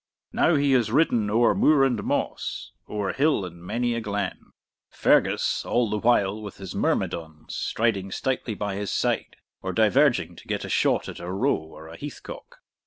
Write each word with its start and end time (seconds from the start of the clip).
Now 0.33 0.55
he 0.55 0.71
has 0.71 0.91
ridden 0.91 1.29
o'er 1.29 1.53
moor 1.53 1.83
and 1.83 2.03
moss, 2.03 2.71
O'er 2.89 3.13
hill 3.13 3.45
and 3.45 3.63
many 3.63 3.93
a 3.93 4.01
glen, 4.01 4.51
Fergus, 4.89 5.63
all 5.63 5.91
the 5.91 5.99
while, 5.99 6.41
with 6.41 6.57
his 6.57 6.73
myrmidons, 6.73 7.53
striding 7.53 8.09
stoutly 8.11 8.55
by 8.55 8.73
his 8.73 8.89
side, 8.89 9.35
or 9.61 9.71
diverging 9.73 10.35
to 10.37 10.47
get 10.47 10.65
a 10.65 10.69
shot 10.69 11.07
at 11.07 11.19
a 11.19 11.31
roe 11.31 11.53
or 11.55 11.87
a 11.87 11.97
heath 11.97 12.21
cock. 12.23 12.61